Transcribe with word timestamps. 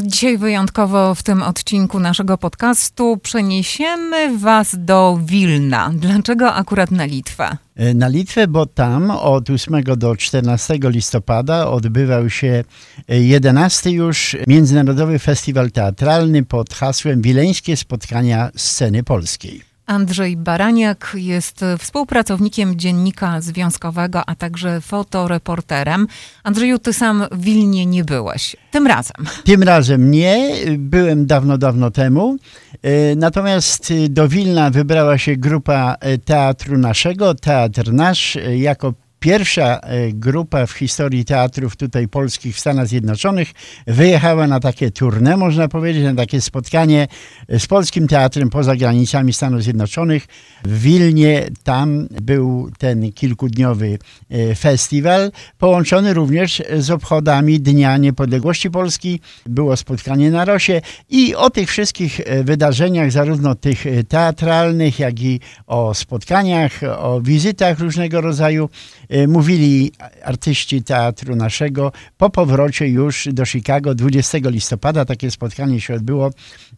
Dzisiaj 0.00 0.38
wyjątkowo 0.38 1.14
w 1.14 1.22
tym 1.22 1.42
odcinku 1.42 2.00
naszego 2.00 2.38
podcastu 2.38 3.16
przeniesiemy 3.22 4.38
Was 4.38 4.76
do 4.78 5.18
Wilna. 5.24 5.90
Dlaczego 5.94 6.54
akurat 6.54 6.90
na 6.90 7.04
Litwę? 7.04 7.56
E, 7.76 7.94
na 7.94 8.08
Litwę, 8.08 8.48
bo 8.48 8.66
tam 8.66 9.10
od 9.10 9.50
8 9.50 9.82
do 9.96 10.16
14 10.16 10.78
listopada 10.82 11.68
odbywał 11.68 12.30
się 12.30 12.64
11 13.08 13.90
już 13.90 14.36
Międzynarodowy 14.46 15.18
Festiwal 15.18 15.70
Teatralny 15.70 16.44
pod 16.44 16.74
hasłem 16.74 17.22
Wileńskie 17.22 17.76
Spotkania 17.76 18.50
Sceny 18.56 19.02
Polskiej. 19.02 19.71
Andrzej 19.92 20.36
Baraniak 20.36 21.12
jest 21.14 21.64
współpracownikiem 21.78 22.78
dziennika 22.78 23.40
związkowego, 23.40 24.22
a 24.26 24.34
także 24.34 24.80
fotoreporterem. 24.80 26.06
Andrzeju, 26.44 26.78
ty 26.78 26.92
sam 26.92 27.24
w 27.32 27.40
Wilnie 27.40 27.86
nie 27.86 28.04
byłeś. 28.04 28.56
Tym 28.70 28.86
razem. 28.86 29.16
Tym 29.44 29.62
razem 29.62 30.10
nie. 30.10 30.54
Byłem 30.78 31.26
dawno, 31.26 31.58
dawno 31.58 31.90
temu. 31.90 32.36
E, 32.82 33.16
natomiast 33.16 33.92
do 34.08 34.28
Wilna 34.28 34.70
wybrała 34.70 35.18
się 35.18 35.36
grupa 35.36 35.96
teatru 36.24 36.78
naszego, 36.78 37.34
Teatr 37.34 37.92
Nasz, 37.92 38.38
jako 38.56 38.94
pierwsza 39.22 39.80
e, 39.80 40.12
grupa 40.12 40.66
w 40.66 40.72
historii 40.72 41.24
teatrów 41.24 41.76
tutaj 41.76 42.08
polskich 42.08 42.56
w 42.56 42.60
Stanach 42.60 42.88
Zjednoczonych 42.88 43.52
wyjechała 43.86 44.46
na 44.46 44.60
takie 44.60 44.90
tournée, 44.90 45.36
można 45.36 45.68
powiedzieć, 45.68 46.04
na 46.04 46.14
takie 46.14 46.40
spotkanie 46.40 47.08
z 47.48 47.66
polskim 47.66 48.08
teatrem 48.08 48.50
poza 48.50 48.76
granicami 48.76 49.32
Stanów 49.32 49.62
Zjednoczonych. 49.62 50.26
W 50.64 50.80
Wilnie 50.82 51.46
tam 51.64 52.08
był 52.22 52.70
ten 52.78 53.12
kilkudniowy 53.12 53.98
e, 54.30 54.54
festiwal, 54.54 55.32
połączony 55.58 56.14
również 56.14 56.62
z 56.78 56.90
obchodami 56.90 57.60
Dnia 57.60 57.96
Niepodległości 57.96 58.70
Polski. 58.70 59.20
Było 59.46 59.76
spotkanie 59.76 60.30
na 60.30 60.44
Rosie 60.44 60.80
i 61.10 61.34
o 61.34 61.50
tych 61.50 61.68
wszystkich 61.68 62.20
e, 62.20 62.44
wydarzeniach, 62.44 63.12
zarówno 63.12 63.54
tych 63.54 63.84
teatralnych, 64.08 64.98
jak 64.98 65.20
i 65.20 65.40
o 65.66 65.94
spotkaniach, 65.94 66.80
o 66.98 67.20
wizytach 67.20 67.78
różnego 67.78 68.20
rodzaju, 68.20 68.68
E, 69.11 69.11
mówili 69.28 69.92
artyści 70.24 70.82
teatru 70.82 71.36
naszego 71.36 71.92
po 72.18 72.30
powrocie 72.30 72.88
już 72.88 73.28
do 73.32 73.46
Chicago 73.46 73.94
20 73.94 74.38
listopada. 74.44 75.04
Takie 75.04 75.30
spotkanie 75.30 75.80
się 75.80 75.94
odbyło 75.94 76.30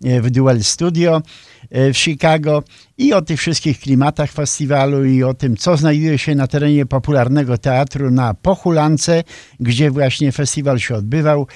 e, 0.04 0.20
w 0.20 0.30
Duel 0.30 0.64
Studio 0.64 1.22
e, 1.70 1.92
w 1.92 1.98
Chicago 1.98 2.62
i 2.98 3.12
o 3.12 3.22
tych 3.22 3.40
wszystkich 3.40 3.80
klimatach 3.80 4.32
festiwalu 4.32 5.04
i 5.04 5.22
o 5.22 5.34
tym, 5.34 5.56
co 5.56 5.76
znajduje 5.76 6.18
się 6.18 6.34
na 6.34 6.46
terenie 6.46 6.86
popularnego 6.86 7.58
teatru 7.58 8.10
na 8.10 8.34
Pochulance, 8.34 9.24
gdzie 9.60 9.90
właśnie 9.90 10.32
festiwal 10.32 10.78
się 10.78 10.94
odbywał, 10.94 11.46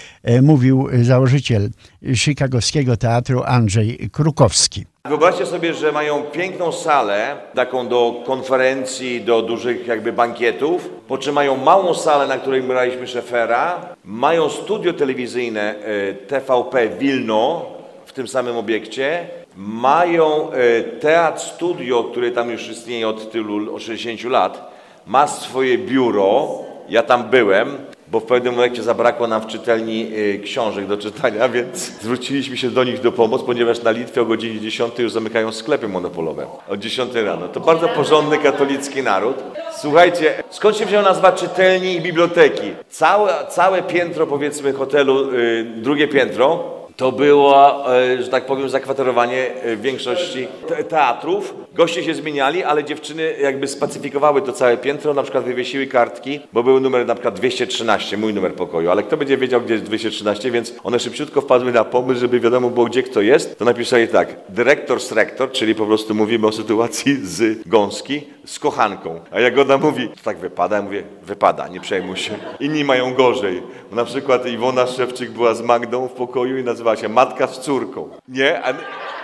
mówił 0.42 0.88
założyciel 1.02 1.70
chicagowskiego 2.14 2.96
teatru 2.96 3.42
Andrzej 3.44 4.10
Krukowski. 4.12 4.86
Wyobraźcie 5.08 5.46
sobie, 5.46 5.74
że 5.74 5.92
mają 5.92 6.22
piękną 6.22 6.72
salę, 6.72 7.36
taką 7.54 7.88
do 7.88 8.22
konferencji, 8.26 9.20
do 9.20 9.42
dużych 9.42 9.86
jakby 9.86 10.12
bankietów, 10.12 10.88
po 11.08 11.18
czym 11.18 11.34
mają 11.34 11.56
małą 11.56 11.94
salę, 11.94 12.26
na 12.26 12.38
której 12.38 12.62
braliśmy 12.62 13.06
szefera, 13.06 13.80
mają 14.04 14.48
studio 14.48 14.92
telewizyjne 14.92 15.74
e, 15.74 16.12
TVP 16.12 16.88
Wilno 16.88 17.66
w 18.06 18.12
tym 18.12 18.28
samym 18.28 18.56
obiekcie, 18.56 19.26
mają 19.56 20.52
e, 20.52 20.82
teatr 20.82 21.40
studio, 21.40 22.04
który 22.04 22.30
tam 22.30 22.50
już 22.50 22.68
istnieje 22.68 23.08
od 23.08 23.32
tylu, 23.32 23.74
od 23.74 23.82
60 23.82 24.24
lat, 24.24 24.70
ma 25.06 25.26
swoje 25.26 25.78
biuro, 25.78 26.48
ja 26.88 27.02
tam 27.02 27.24
byłem, 27.24 27.78
bo 28.12 28.20
w 28.20 28.24
pewnym 28.24 28.54
momencie 28.54 28.82
zabrakło 28.82 29.26
nam 29.26 29.42
w 29.42 29.46
czytelni 29.46 30.10
y, 30.16 30.40
książek 30.44 30.86
do 30.86 30.96
czytania, 30.96 31.48
więc 31.58 31.92
zwróciliśmy 32.00 32.56
się 32.56 32.70
do 32.70 32.84
nich 32.84 33.00
do 33.00 33.12
pomocy, 33.12 33.44
ponieważ 33.44 33.82
na 33.82 33.90
Litwie 33.90 34.22
o 34.22 34.24
godzinie 34.24 34.60
10 34.60 34.98
już 34.98 35.12
zamykają 35.12 35.52
sklepy 35.52 35.88
monopolowe. 35.88 36.46
O 36.68 36.76
10 36.76 37.14
rano. 37.14 37.48
To 37.48 37.60
bardzo 37.60 37.88
porządny 37.88 38.38
katolicki 38.38 39.02
naród. 39.02 39.36
Słuchajcie, 39.80 40.42
skąd 40.50 40.76
się 40.76 40.86
wzięła 40.86 41.02
nazwa 41.02 41.32
czytelni 41.32 41.96
i 41.96 42.00
biblioteki? 42.00 42.72
Całe, 42.88 43.46
całe 43.48 43.82
piętro, 43.82 44.26
powiedzmy, 44.26 44.72
hotelu, 44.72 45.32
yy, 45.32 45.64
drugie 45.76 46.08
piętro, 46.08 46.77
to 46.98 47.12
było, 47.12 47.84
e, 47.96 48.22
że 48.22 48.28
tak 48.28 48.46
powiem, 48.46 48.68
zakwaterowanie 48.68 49.62
e, 49.62 49.76
większości 49.76 50.48
teatrów. 50.88 51.54
Goście 51.74 52.04
się 52.04 52.14
zmieniali, 52.14 52.64
ale 52.64 52.84
dziewczyny 52.84 53.36
jakby 53.40 53.68
spacyfikowały 53.68 54.42
to 54.42 54.52
całe 54.52 54.76
piętro, 54.76 55.14
na 55.14 55.22
przykład 55.22 55.44
wywiesiły 55.44 55.86
kartki, 55.86 56.40
bo 56.52 56.62
był 56.62 56.80
numer 56.80 57.06
na 57.06 57.14
przykład 57.14 57.34
213, 57.34 58.16
mój 58.16 58.34
numer 58.34 58.54
pokoju, 58.54 58.90
ale 58.90 59.02
kto 59.02 59.16
będzie 59.16 59.36
wiedział, 59.36 59.60
gdzie 59.60 59.74
jest 59.74 59.84
213, 59.84 60.50
więc 60.50 60.74
one 60.84 61.00
szybciutko 61.00 61.40
wpadły 61.40 61.72
na 61.72 61.84
pomysł, 61.84 62.20
żeby 62.20 62.40
wiadomo 62.40 62.70
było, 62.70 62.86
gdzie 62.86 63.02
kto 63.02 63.20
jest, 63.20 63.58
to 63.58 63.64
napisali 63.64 64.08
tak, 64.08 64.36
dyrektor 64.48 65.00
z 65.00 65.12
rektor, 65.12 65.52
czyli 65.52 65.74
po 65.74 65.86
prostu 65.86 66.14
mówimy 66.14 66.46
o 66.46 66.52
sytuacji 66.52 67.16
z 67.26 67.68
gąski, 67.68 68.22
z 68.44 68.58
kochanką. 68.58 69.20
A 69.30 69.40
jak 69.40 69.58
ona 69.58 69.78
mówi, 69.78 70.08
to 70.08 70.22
tak 70.24 70.38
wypada, 70.38 70.76
ja 70.76 70.82
mówię, 70.82 71.02
wypada, 71.22 71.68
nie 71.68 71.80
przejmuj 71.80 72.16
się. 72.16 72.34
Inni 72.60 72.84
mają 72.84 73.14
gorzej. 73.14 73.62
Na 73.92 74.04
przykład 74.04 74.46
Iwona 74.46 74.86
Szewczyk 74.86 75.30
była 75.30 75.54
z 75.54 75.62
Magdą 75.62 76.08
w 76.08 76.12
pokoju 76.12 76.58
i 76.58 76.64
nazywała 76.64 76.87
się 76.96 77.08
Matka 77.08 77.46
z 77.46 77.60
córką. 77.60 78.08
Nie? 78.28 78.62
A, 78.64 78.74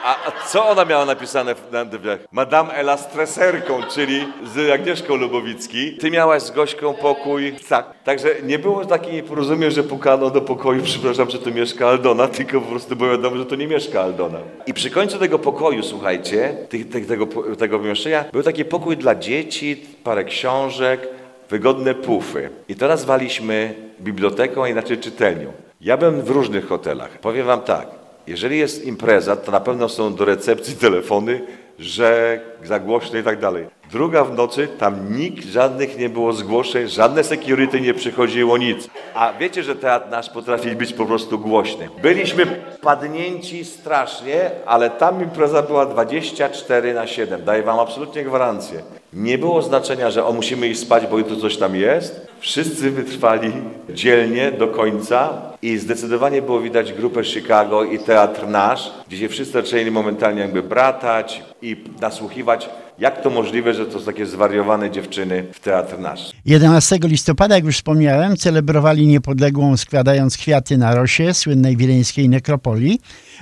a, 0.05 0.17
a 0.27 0.47
co 0.49 0.69
ona 0.69 0.85
miała 0.85 1.05
napisane 1.05 1.55
na 1.73 1.85
drzwiach? 1.85 2.19
Madame 2.33 2.75
Ela 2.75 2.97
streserką, 2.97 3.83
czyli 3.83 4.27
z 4.45 4.71
Agnieszką 4.71 5.17
Lubowicki. 5.17 5.97
Ty 5.97 6.11
miałaś 6.11 6.43
z 6.43 6.51
Gośką 6.51 6.95
pokój. 6.95 7.55
Tak. 7.69 7.87
Także 8.05 8.29
nie 8.43 8.59
było 8.59 8.85
takiej 8.85 9.23
porozumień, 9.23 9.71
że 9.71 9.83
pukano 9.83 10.31
do 10.31 10.41
pokoju, 10.41 10.83
przepraszam, 10.93 11.31
że 11.31 11.39
tu 11.39 11.53
mieszka 11.53 11.89
Aldona, 11.89 12.29
tylko 12.29 12.61
po 12.61 12.67
prostu 12.67 12.97
było 12.97 13.11
wiadomo, 13.11 13.37
że 13.37 13.47
to 13.47 13.57
nie 13.57 13.67
mieszka 13.67 14.01
Aldona. 14.01 14.39
I 14.67 14.75
przy 14.75 14.91
końcu 14.91 15.19
tego 15.19 15.39
pokoju, 15.39 15.83
słuchajcie, 15.83 16.57
tego, 17.09 17.27
tego 17.59 17.79
pomieszczenia, 17.79 18.25
był 18.33 18.43
taki 18.43 18.65
pokój 18.65 18.97
dla 18.97 19.15
dzieci, 19.15 19.83
parę 20.05 20.25
książek, 20.25 21.09
wygodne 21.51 21.95
pufy. 21.95 22.51
I 22.69 22.75
to 22.77 22.89
nazwaliśmy 22.89 23.75
biblioteką, 24.01 24.65
a 24.65 24.69
inaczej 24.69 24.99
czytelnią. 24.99 25.64
Ja 25.85 25.97
byłem 25.97 26.23
w 26.23 26.31
różnych 26.31 26.69
hotelach. 26.69 27.19
Powiem 27.19 27.47
wam 27.47 27.61
tak, 27.61 27.87
jeżeli 28.27 28.59
jest 28.59 28.85
impreza, 28.85 29.37
to 29.37 29.53
na 29.53 29.61
pewno 29.61 29.89
są 29.89 30.15
do 30.15 30.25
recepcji 30.25 30.77
telefony, 30.77 31.47
że 31.79 32.41
za 32.65 32.81
głośno 32.81 33.19
i 33.19 33.23
tak 33.23 33.41
dalej. 33.41 33.67
Druga 33.95 34.25
w 34.25 34.37
nocy, 34.37 34.69
tam 34.79 35.17
nikt, 35.17 35.45
żadnych 35.45 35.99
nie 35.99 36.09
było 36.09 36.33
zgłoszeń, 36.33 36.89
żadne 36.89 37.25
security 37.25 37.81
nie 37.81 37.95
przychodziło, 37.95 38.59
nic. 38.59 38.89
A 39.15 39.33
wiecie, 39.41 39.63
że 39.63 39.77
teatr 39.77 40.11
nasz 40.11 40.31
potrafi 40.31 40.71
być 40.71 40.93
po 40.93 41.07
prostu 41.07 41.39
głośny. 41.39 41.89
Byliśmy 42.03 42.47
padnięci 42.81 43.65
strasznie, 43.65 44.51
ale 44.67 44.91
tam 44.91 45.23
impreza 45.23 45.63
była 45.63 45.87
24 45.87 46.95
na 46.95 47.07
7. 47.07 47.45
Daję 47.45 47.63
wam 47.63 47.79
absolutnie 47.79 48.25
gwarancję. 48.25 48.83
Nie 49.13 49.39
było 49.39 49.63
znaczenia, 49.63 50.11
że 50.11 50.25
o, 50.25 50.33
musimy 50.33 50.69
iść 50.69 50.81
spać, 50.81 51.07
bo 51.07 51.23
tu 51.23 51.37
coś 51.37 51.57
tam 51.57 51.77
jest. 51.77 52.27
Wszyscy 52.41 52.91
wytrwali 52.91 53.53
dzielnie 53.91 54.53
do 54.53 54.69
końca 54.69 55.33
i 55.63 55.79
zdecydowanie 55.79 56.43
było 56.43 56.61
widać 56.61 56.93
grupę 56.93 57.25
Chicago 57.25 57.85
i 57.85 57.99
teatr 57.99 58.47
nasz, 58.49 58.93
gdzie 59.09 59.19
się 59.19 59.29
wszyscy 59.29 59.53
zaczęli 59.53 59.91
momentalnie 59.91 60.41
jakby 60.41 60.63
bratać 60.63 61.43
i 61.63 61.77
nasłuchiwać 62.01 62.69
jak 62.99 63.23
to 63.23 63.31
możliwe, 63.31 63.75
że 63.75 63.87
to 63.87 64.01
są 64.01 64.07
takie 64.07 64.27
zwariowane 64.27 64.91
dziewczyny 64.91 65.47
w 65.53 65.61
teatr 65.61 65.99
nasz? 65.99 66.31
11 66.45 66.99
listopada, 67.03 67.55
jak 67.55 67.65
już 67.65 67.77
wspomniałem, 67.77 68.37
celebrowali 68.37 69.07
niepodległą 69.07 69.77
składając 69.77 70.37
kwiaty 70.37 70.79
na 70.79 70.95
Rosie, 70.95 71.35
słynnej 71.35 71.77
wileńskiej 71.77 72.29
nekropolii, 72.29 73.01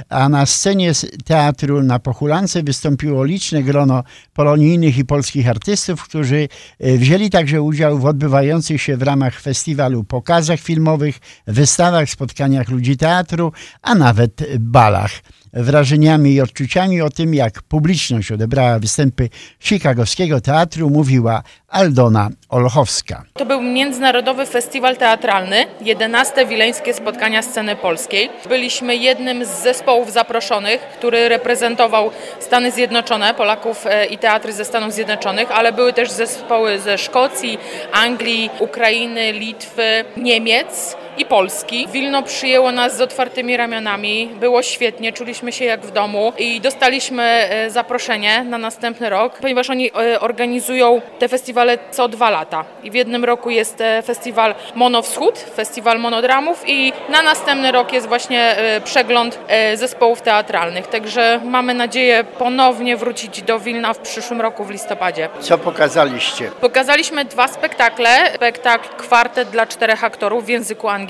a 0.08 0.28
na 0.28 0.46
scenie 0.46 0.92
teatru 1.24 1.82
na 1.82 1.98
Pochulance 1.98 2.62
wystąpiło 2.62 3.24
liczne 3.24 3.62
grono 3.62 4.04
polonijnych 4.34 4.98
i 4.98 5.04
polskich 5.04 5.48
artystów, 5.48 6.02
którzy 6.04 6.48
e, 6.80 6.96
wzięli 6.96 7.30
także 7.30 7.62
udział 7.62 7.98
w 7.98 8.06
odbywających 8.06 8.82
się 8.82 8.96
w 8.96 9.02
ramach 9.02 9.40
festiwalu 9.40 10.04
pokazach 10.04 10.60
filmowych, 10.60 11.19
wystawach, 11.46 12.10
spotkaniach 12.10 12.69
ludzi 12.69 12.96
teatru, 12.96 13.52
a 13.82 13.94
nawet 13.94 14.42
balach 14.58 15.12
wrażeniami 15.52 16.34
i 16.34 16.40
odczuciami 16.40 17.00
o 17.00 17.10
tym, 17.10 17.34
jak 17.34 17.62
publiczność 17.62 18.32
odebrała 18.32 18.78
występy 18.78 19.28
Chicagowskiego 19.60 20.40
Teatru, 20.40 20.90
mówiła 20.90 21.43
Aldona 21.69 22.28
Olchowska. 22.49 23.25
To 23.34 23.46
był 23.46 23.62
Międzynarodowy 23.62 24.46
Festiwal 24.46 24.96
Teatralny, 24.96 25.66
11. 25.81 26.46
Wileńskie 26.46 26.94
Spotkania 26.94 27.43
Sceny 27.43 27.76
Polskiej. 27.76 28.31
Byliśmy 28.49 28.96
jednym 28.96 29.44
z 29.44 29.49
zespołów 29.49 30.12
zaproszonych, 30.12 30.81
który 30.81 31.28
reprezentował 31.28 32.10
Stany 32.40 32.70
Zjednoczone, 32.70 33.34
Polaków 33.34 33.87
e, 33.87 34.06
i 34.06 34.19
teatry 34.19 34.52
ze 34.52 34.64
Stanów 34.64 34.93
Zjednoczonych, 34.93 35.50
ale 35.50 35.72
były 35.72 35.93
też 35.93 36.10
zespoły 36.10 36.78
ze 36.78 36.98
Szkocji, 36.98 37.58
Anglii, 37.93 38.50
Ukrainy, 38.60 39.32
Litwy, 39.32 40.05
Niemiec 40.16 40.96
i 41.19 41.25
Polski. 41.25 41.88
Wilno 41.93 42.23
przyjęło 42.23 42.73
nas 42.73 42.97
z 42.97 43.00
otwartymi 43.00 43.56
ramionami, 43.56 44.31
było 44.41 44.62
świetnie, 44.62 45.12
czuliśmy 45.12 45.53
się 45.53 45.64
jak 45.64 45.81
w 45.81 45.91
domu 45.91 46.32
i 46.38 46.61
dostaliśmy 46.61 47.23
e, 47.23 47.70
zaproszenie 47.70 48.44
na 48.44 48.59
następny 48.59 49.11
rok, 49.11 49.38
ponieważ 49.38 49.70
oni 49.70 49.91
e, 49.91 50.20
organizują 50.20 51.00
te 51.19 51.29
festiwale 51.29 51.79
co 51.91 52.09
dwa 52.09 52.31
lata. 52.31 52.64
I 52.82 52.91
w 52.91 52.94
jednym 52.94 53.25
roku 53.25 53.50
jest 53.50 53.81
e, 53.81 54.03
festiwal 54.03 54.55
Mono 54.75 55.03
Wschód, 55.03 55.38
festiwal 55.38 55.99
monodramów 55.99 56.64
i 56.67 56.93
na 57.09 57.23
następny 57.23 57.73
rok 57.73 57.93
jest 57.93 58.06
właśnie 58.06 58.56
przegląd 58.85 59.38
zespołów 59.75 60.23
teatralnych. 60.23 60.87
Także 60.87 61.41
mamy 61.44 61.75
nadzieję 61.75 62.25
ponownie 62.38 62.97
wrócić 62.97 63.43
do 63.43 63.61
Wilna 63.61 63.94
w 63.94 63.99
przyszłym 63.99 64.41
roku 64.41 64.65
w 64.65 64.70
listopadzie. 64.70 65.29
Co 65.41 65.58
pokazaliście? 65.58 66.50
Pokazaliśmy 66.61 67.25
dwa 67.25 67.49
spektakle. 67.49 68.08
Spektakl 68.35 68.88
Kwartet 68.97 69.50
dla 69.50 69.67
czterech 69.67 70.05
aktorów 70.05 70.44
w 70.44 70.49
języku 70.49 70.88
angielskim 70.88 71.01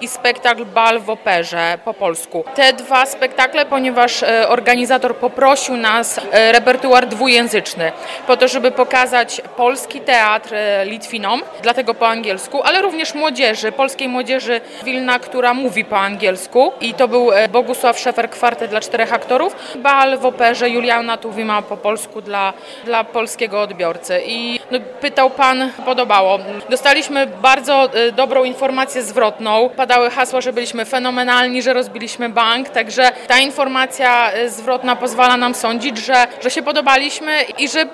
i 0.00 0.08
spektakl 0.08 0.64
Bal 0.64 1.00
w 1.00 1.10
operze 1.10 1.78
po 1.84 1.94
polsku. 1.94 2.44
Te 2.54 2.72
dwa 2.72 3.06
spektakle, 3.06 3.66
ponieważ 3.66 4.22
e, 4.22 4.48
organizator 4.48 5.16
poprosił 5.16 5.76
nas 5.76 6.20
e, 6.32 6.52
repertuar 6.52 7.06
dwujęzyczny, 7.06 7.92
po 8.26 8.36
to, 8.36 8.48
żeby 8.48 8.70
pokazać 8.70 9.42
polski 9.56 10.00
teatr 10.00 10.54
e, 10.54 10.84
Litwinom, 10.84 11.42
dlatego 11.62 11.94
po 11.94 12.08
angielsku, 12.08 12.62
ale 12.62 12.82
również 12.82 13.14
młodzieży, 13.14 13.72
polskiej 13.72 14.08
młodzieży 14.08 14.60
Wilna, 14.84 15.18
która 15.18 15.54
mówi 15.54 15.84
po 15.84 15.98
angielsku 15.98 16.72
i 16.80 16.94
to 16.94 17.08
był 17.08 17.30
Bogusław 17.52 17.98
Szefer 17.98 18.30
Kwartet 18.30 18.70
dla 18.70 18.80
czterech 18.80 19.12
aktorów, 19.12 19.56
Bal 19.76 20.18
w 20.18 20.26
operze 20.26 20.70
Juliana 20.70 21.16
Tuwima 21.16 21.62
po 21.62 21.76
polsku 21.76 22.20
dla, 22.20 22.52
dla 22.84 23.04
polskiego 23.04 23.60
odbiorcy. 23.60 24.20
I 24.26 24.60
no, 24.70 24.78
pytał 25.00 25.30
Pan, 25.30 25.70
podobało. 25.86 26.38
Dostaliśmy 26.70 27.26
bardzo 27.26 27.90
dobrą 28.12 28.44
informację 28.44 29.02
zwrotną. 29.02 29.21
Padały 29.76 30.10
hasła, 30.10 30.40
że 30.40 30.52
byliśmy 30.52 30.84
fenomenalni, 30.84 31.62
że 31.62 31.72
rozbiliśmy 31.72 32.28
bank, 32.28 32.68
także 32.68 33.12
ta 33.28 33.38
informacja 33.38 34.34
y, 34.34 34.50
zwrotna 34.50 34.96
pozwala 34.96 35.36
nam 35.36 35.54
sądzić, 35.54 35.98
że, 35.98 36.26
że 36.42 36.50
się 36.50 36.62
podobaliśmy 36.62 37.42
i 37.58 37.68
że 37.68 37.80
y, 37.82 37.86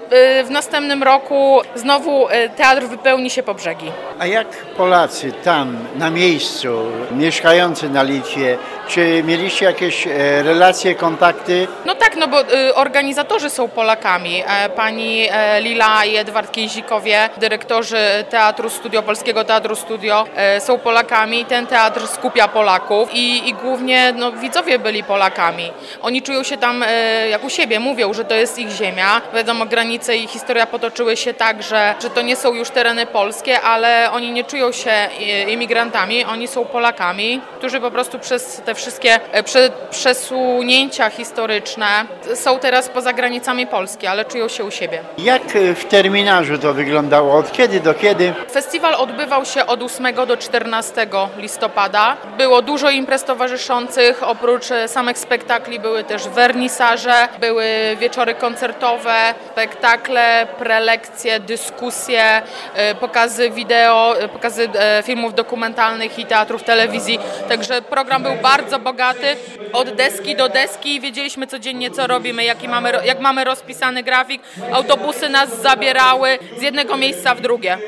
w 0.44 0.50
następnym 0.50 1.02
roku 1.02 1.60
znowu 1.74 2.28
y, 2.28 2.50
teatr 2.56 2.82
wypełni 2.82 3.30
się 3.30 3.42
po 3.42 3.54
brzegi. 3.54 3.90
A 4.18 4.26
jak 4.26 4.48
Polacy 4.76 5.32
tam, 5.32 5.76
na 5.96 6.10
miejscu, 6.10 6.82
mieszkający 7.10 7.90
na 7.90 8.02
Litwie, 8.02 8.58
czy 8.88 9.22
mieliście 9.22 9.64
jakieś 9.64 10.06
e, 10.06 10.42
relacje, 10.42 10.94
kontakty? 10.94 11.66
No 11.86 11.94
tak, 11.94 12.16
no 12.16 12.28
bo 12.28 12.36
organizatorzy 12.74 13.50
są 13.50 13.68
Polakami. 13.68 14.42
E, 14.46 14.68
pani 14.68 15.28
e, 15.30 15.60
Lila 15.60 16.04
i 16.04 16.16
Edward 16.16 16.52
Kiejzikowie, 16.52 17.28
dyrektorzy 17.36 18.24
Teatru 18.30 18.70
Studio, 18.70 19.02
Polskiego 19.02 19.44
Teatru 19.44 19.76
Studio 19.76 20.24
są 20.60 20.78
Polakami. 20.78 21.17
Ten 21.48 21.66
teatr 21.66 22.06
skupia 22.06 22.48
Polaków 22.48 23.08
i, 23.12 23.48
i 23.48 23.54
głównie 23.54 24.12
no, 24.16 24.32
widzowie 24.32 24.78
byli 24.78 25.04
Polakami. 25.04 25.72
Oni 26.02 26.22
czują 26.22 26.42
się 26.42 26.56
tam 26.56 26.84
e, 26.86 27.28
jak 27.28 27.44
u 27.44 27.50
siebie, 27.50 27.80
mówią, 27.80 28.14
że 28.14 28.24
to 28.24 28.34
jest 28.34 28.58
ich 28.58 28.70
ziemia. 28.70 29.20
Wiadomo, 29.34 29.66
granice 29.66 30.16
i 30.16 30.26
historia 30.26 30.66
potoczyły 30.66 31.16
się 31.16 31.34
tak, 31.34 31.62
że, 31.62 31.94
że 32.02 32.10
to 32.10 32.22
nie 32.22 32.36
są 32.36 32.54
już 32.54 32.70
tereny 32.70 33.06
polskie, 33.06 33.60
ale 33.60 34.10
oni 34.12 34.32
nie 34.32 34.44
czują 34.44 34.72
się 34.72 34.90
e, 34.90 35.08
imigrantami, 35.50 36.24
oni 36.24 36.48
są 36.48 36.64
Polakami, 36.64 37.40
którzy 37.58 37.80
po 37.80 37.90
prostu 37.90 38.18
przez 38.18 38.62
te 38.64 38.74
wszystkie 38.74 39.20
e, 39.32 39.42
prze, 39.42 39.70
przesunięcia 39.90 41.10
historyczne 41.10 41.86
są 42.34 42.58
teraz 42.58 42.88
poza 42.88 43.12
granicami 43.12 43.66
Polski, 43.66 44.06
ale 44.06 44.24
czują 44.24 44.48
się 44.48 44.64
u 44.64 44.70
siebie. 44.70 45.00
Jak 45.18 45.42
w 45.74 45.84
terminarzu 45.84 46.58
to 46.58 46.74
wyglądało? 46.74 47.38
Od 47.38 47.52
kiedy 47.52 47.80
do 47.80 47.94
kiedy? 47.94 48.32
Festiwal 48.52 48.94
odbywał 48.94 49.44
się 49.44 49.66
od 49.66 49.82
8 49.82 50.14
do 50.26 50.36
14 50.36 51.07
listopada. 51.36 52.16
Było 52.38 52.62
dużo 52.62 52.90
imprez 52.90 53.24
towarzyszących, 53.24 54.22
oprócz 54.22 54.64
samych 54.86 55.18
spektakli 55.18 55.80
były 55.80 56.04
też 56.04 56.28
wernisaże, 56.28 57.28
były 57.40 57.96
wieczory 58.00 58.34
koncertowe, 58.34 59.34
spektakle, 59.52 60.46
prelekcje, 60.58 61.40
dyskusje, 61.40 62.42
e, 62.74 62.94
pokazy 62.94 63.50
wideo, 63.50 64.20
e, 64.20 64.28
pokazy 64.28 64.68
e, 64.74 65.02
filmów 65.02 65.34
dokumentalnych 65.34 66.18
i 66.18 66.26
teatrów 66.26 66.62
telewizji. 66.62 67.18
Także 67.48 67.82
program 67.82 68.22
był 68.22 68.34
bardzo 68.42 68.78
bogaty, 68.78 69.36
od 69.72 69.90
deski 69.90 70.36
do 70.36 70.48
deski. 70.48 71.00
Wiedzieliśmy 71.00 71.46
codziennie, 71.46 71.90
co 71.90 72.06
robimy, 72.06 72.44
jaki 72.44 72.68
mamy, 72.68 72.92
jak 73.04 73.20
mamy 73.20 73.44
rozpisany 73.44 74.02
grafik. 74.02 74.42
Autobusy 74.72 75.28
nas 75.28 75.62
zabierały 75.62 76.38
z 76.58 76.62
jednego 76.62 76.96
miejsca 76.96 77.34
w 77.34 77.40
drugie. 77.40 77.78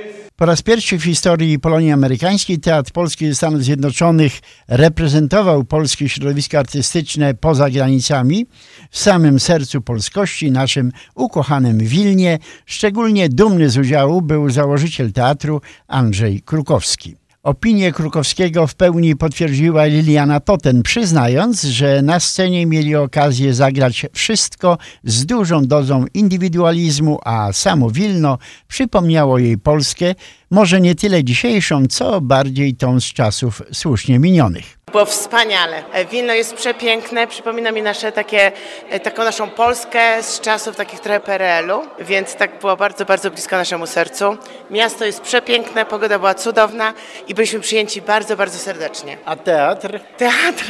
Po 0.41 0.47
raz 0.47 0.63
pierwszy 0.63 0.99
w 0.99 1.05
historii 1.05 1.59
Polonii 1.59 1.93
Amerykańskiej 1.93 2.59
Teatr 2.59 2.93
Polski 2.93 3.35
Stanów 3.35 3.65
Zjednoczonych 3.65 4.33
reprezentował 4.69 5.65
polskie 5.65 6.09
środowisko 6.09 6.59
artystyczne 6.59 7.35
poza 7.35 7.71
granicami, 7.71 8.47
w 8.91 8.99
samym 8.99 9.41
sercu 9.41 9.81
polskości, 9.81 10.51
naszym 10.51 10.93
ukochanym 11.15 11.79
Wilnie. 11.79 12.39
Szczególnie 12.67 13.29
dumny 13.29 13.71
z 13.71 13.79
udziału 13.79 14.23
był 14.23 14.51
założyciel 14.51 15.13
teatru 15.13 15.61
Andrzej 15.89 16.41
Krukowski. 16.43 17.20
Opinię 17.43 17.93
Krukowskiego 17.93 18.67
w 18.67 18.75
pełni 18.75 19.17
potwierdziła 19.17 19.85
Liliana 19.85 20.41
Toten, 20.41 20.83
przyznając, 20.83 21.63
że 21.63 22.03
na 22.03 22.21
scenie 22.21 22.67
mieli 22.67 22.97
okazję 22.97 23.55
zagrać 23.55 24.07
wszystko 24.13 24.79
z 25.05 25.27
dużą 25.27 25.63
dozą 25.67 26.05
indywidualizmu, 26.15 27.19
a 27.25 27.53
samo 27.53 27.91
Wilno 27.91 28.39
przypomniało 28.69 29.39
jej 29.39 29.59
Polskę, 29.59 30.15
może 30.51 30.81
nie 30.81 30.95
tyle 30.95 31.25
dzisiejszą, 31.25 31.87
co 31.87 32.21
bardziej 32.21 32.75
tą 32.75 33.01
z 33.01 33.05
czasów 33.05 33.63
słusznie 33.73 34.19
minionych. 34.19 34.81
Było 34.93 35.05
wspaniale. 35.05 35.83
Wilno 36.11 36.33
jest 36.33 36.55
przepiękne, 36.55 37.27
przypomina 37.27 37.73
mi 37.73 37.83
nasze 37.83 38.13
takie, 38.13 38.53
e, 38.91 39.01
taką 39.01 39.25
naszą 39.25 39.51
Polskę 39.51 40.23
z 40.23 40.41
czasów 40.41 40.77
takich 40.77 41.01
trochę 41.01 41.21
PRL-u, 41.21 42.05
więc 42.05 42.35
tak 42.35 42.61
było 42.61 42.77
bardzo, 42.77 43.05
bardzo 43.05 43.31
blisko 43.31 43.57
naszemu 43.57 43.87
sercu. 43.87 44.37
Miasto 44.71 45.05
jest 45.05 45.21
przepiękne, 45.21 45.87
pogoda 45.87 46.19
była 46.19 46.35
cudowna 46.35 46.93
i 47.29 47.35
byliśmy 47.35 47.61
przyjęci 47.61 48.03
bardzo, 48.03 48.37
bardzo 48.37 48.59
serdecznie. 48.59 49.19
A 49.25 49.37
teatr? 49.37 50.01
Teatr, 50.17 50.65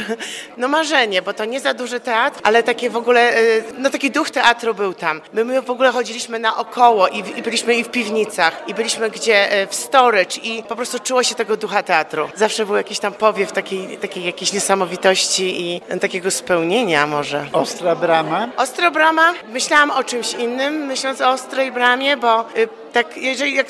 no 0.57 0.67
marzenie, 0.67 1.21
bo 1.21 1.33
to 1.33 1.45
nie 1.45 1.59
za 1.59 1.73
duży 1.73 1.99
teatr, 1.99 2.39
ale 2.43 2.63
takie 2.63 2.89
w 2.89 2.95
ogóle, 2.95 3.35
e, 3.35 3.41
no 3.77 3.89
taki 3.89 4.11
duch 4.11 4.29
teatru 4.29 4.73
był 4.73 4.93
tam. 4.93 5.21
My, 5.33 5.45
my 5.45 5.61
w 5.61 5.69
ogóle 5.69 5.91
chodziliśmy 5.91 6.39
naokoło 6.39 7.07
i, 7.07 7.19
i 7.37 7.41
byliśmy 7.41 7.75
i 7.75 7.83
w 7.83 7.89
piwnicach, 7.89 8.63
i 8.67 8.73
byliśmy 8.73 9.09
gdzie 9.09 9.51
e, 9.51 9.67
w 9.71 9.75
storage 9.75 10.37
i 10.43 10.63
po 10.63 10.75
prostu 10.75 10.99
czuło 10.99 11.23
się 11.23 11.35
tego 11.35 11.57
ducha 11.57 11.83
teatru. 11.83 12.29
Zawsze 12.35 12.65
był 12.65 12.75
jakiś 12.75 12.99
tam 12.99 13.13
powiew 13.13 13.51
takiej, 13.51 13.97
takiej 13.97 14.23
jakiejś 14.23 14.53
niesamowitości 14.53 15.61
i 15.61 15.81
takiego 15.99 16.31
spełnienia 16.31 17.07
może. 17.07 17.45
Ostra 17.53 17.95
brama? 17.95 18.47
Ostra 18.57 18.91
brama. 18.91 19.33
Myślałam 19.49 19.91
o 19.91 20.03
czymś 20.03 20.33
innym, 20.33 20.73
myśląc 20.73 21.21
o 21.21 21.29
ostrej 21.29 21.71
bramie, 21.71 22.17
bo 22.17 22.45
y, 22.57 22.67
tak, 22.93 23.17
jeżeli 23.17 23.55
jak, 23.55 23.67